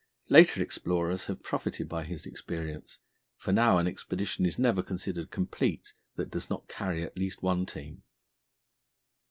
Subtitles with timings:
[0.29, 2.97] Later explorers have profited by his experience,
[3.37, 7.67] for now an expedition is never considered complete that does not carry at least one
[7.67, 8.01] team.